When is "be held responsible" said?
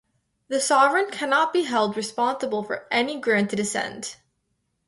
1.53-2.63